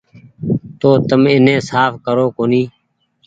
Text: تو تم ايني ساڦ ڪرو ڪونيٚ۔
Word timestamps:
تو 0.79 0.89
تم 1.07 1.21
ايني 1.31 1.55
ساڦ 1.69 1.91
ڪرو 2.05 2.25
ڪونيٚ۔ 2.37 2.67